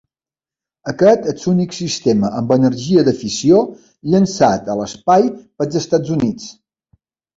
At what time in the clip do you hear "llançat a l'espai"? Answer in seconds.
4.15-5.29